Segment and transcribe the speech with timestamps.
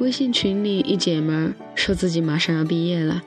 [0.00, 3.22] 微信群里一姐们儿说自己马上要毕业了，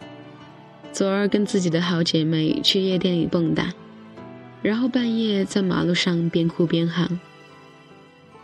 [0.92, 3.68] 昨儿跟自己的好姐妹去夜店里蹦跶，
[4.64, 7.20] 然后半夜在马路上边哭边喊。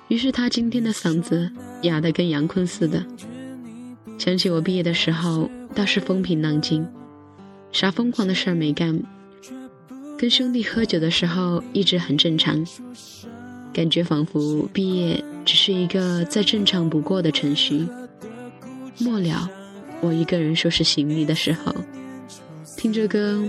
[0.09, 1.51] 于是她今天的嗓子
[1.81, 3.04] 哑得跟杨坤似的。
[4.19, 6.86] 想起我毕业的时候倒是风平浪静，
[7.71, 9.01] 啥疯狂的事儿没干，
[10.19, 12.64] 跟兄弟喝酒的时候一直很正常，
[13.73, 17.87] 感觉仿佛毕业只是一个再正常不过的程序。
[18.99, 19.49] 末了，
[20.01, 21.73] 我一个人收拾行李的时候，
[22.75, 23.41] 听着歌，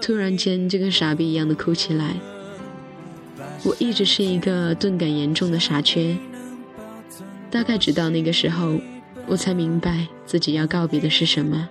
[0.00, 2.14] 突然间就跟傻逼一样的哭起来。
[3.64, 6.16] 我一直是一个钝感严重的傻缺，
[7.50, 8.78] 大概直到那个时候，
[9.26, 11.68] 我才明白自己要告别的是什么。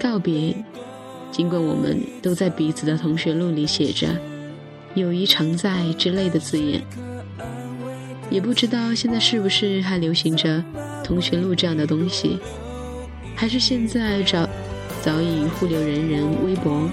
[0.00, 0.54] 告别，
[1.32, 4.08] 尽管我们都在彼此的同学录里写着
[4.94, 6.80] “友谊常在”之类的字眼。
[8.30, 10.62] 也不知道现在是不是还流行着
[11.02, 12.38] 同学录这样的东西，
[13.34, 14.48] 还是现在早
[15.02, 16.88] 早已互留人人微博，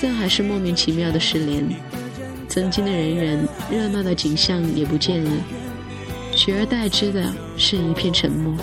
[0.00, 1.64] 但还是莫名其妙的失联。
[2.48, 5.30] 曾经的人人热闹的景象也不见了，
[6.34, 8.56] 取而代之的是一片沉默。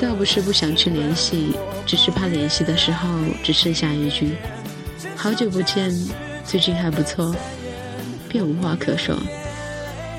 [0.00, 1.52] 倒不是不想去联系，
[1.86, 3.08] 只是怕联系的时候
[3.42, 4.36] 只剩下一句
[5.16, 5.92] “好久不见，
[6.44, 7.34] 最近还不错”，
[8.28, 9.16] 便无话可说。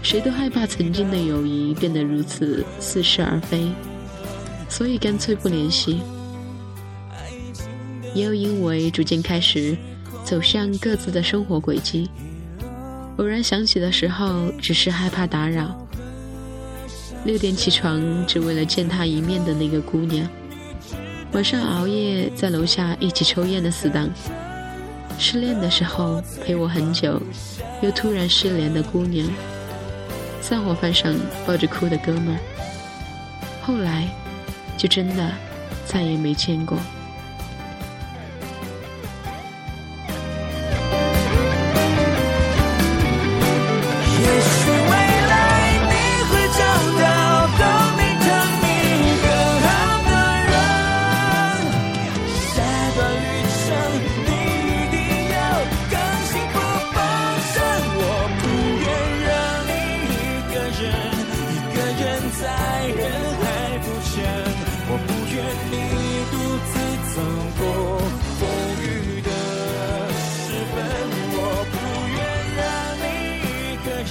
[0.06, 3.72] 谁都害怕曾经的友谊变得如此似是而非，
[4.70, 6.00] 所以干脆不联系。
[8.14, 9.76] 也有因为逐渐开始
[10.24, 12.08] 走向各自的生活轨迹，
[13.18, 15.76] 偶然想起的时候，只是害怕打扰。
[17.24, 20.30] 六点起床只为了见他一面的那个姑娘，
[21.32, 24.08] 晚上熬夜在楼下一起抽烟的死党，
[25.18, 27.20] 失恋的时候陪我很久，
[27.82, 29.28] 又突然失联的姑娘。
[30.48, 31.12] 散伙饭上
[31.48, 32.38] 抱着哭的哥们，
[33.64, 34.08] 后来
[34.78, 35.32] 就真的
[35.88, 36.78] 再也没见过。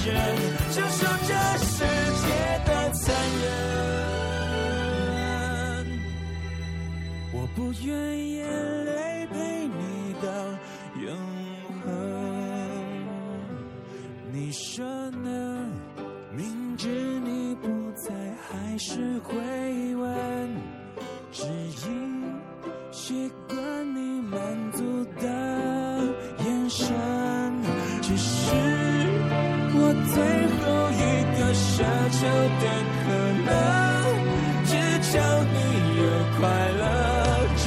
[0.05, 1.83] 接受这世
[2.21, 2.27] 界
[2.63, 3.03] 的残
[3.41, 3.45] 忍，
[7.33, 7.89] 我不愿
[8.29, 8.45] 眼
[8.85, 10.27] 泪陪你到
[11.01, 11.09] 永
[11.83, 11.89] 恒，
[14.31, 15.67] 你说呢？
[16.37, 16.87] 明知
[17.21, 18.13] 你不在，
[18.47, 19.33] 还是会
[19.95, 20.55] 问，
[21.31, 22.23] 只因
[22.91, 23.57] 习惯
[23.95, 25.23] 你满足的
[26.43, 27.14] 眼神。
[29.87, 30.17] 我最
[30.57, 30.99] 后一
[31.37, 31.63] 个奢
[32.09, 32.25] 求
[32.59, 32.65] 的
[33.05, 33.05] 可
[33.45, 33.47] 能，
[34.65, 34.73] 只
[35.11, 35.13] 求
[35.53, 35.55] 你
[36.01, 36.03] 有
[36.39, 36.41] 快
[36.71, 36.81] 乐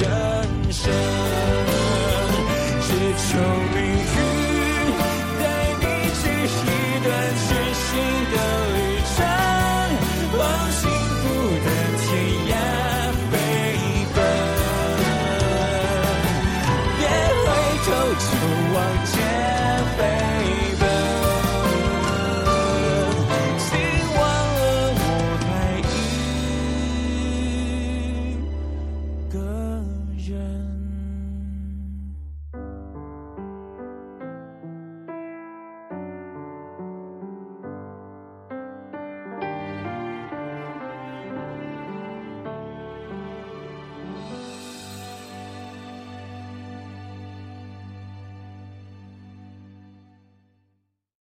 [0.01, 0.03] 人
[0.69, 0.83] 生，
[2.81, 3.29] 只求
[3.73, 4.28] 命运。